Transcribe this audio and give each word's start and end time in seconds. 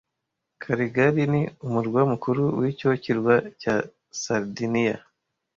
Caligari 0.63 1.23
ni 1.31 1.41
umurwa 1.65 2.01
mukuru 2.11 2.43
w'icyo 2.59 2.89
kirwa 3.03 3.35
cya 3.61 3.75
Sardiniya 4.21 4.97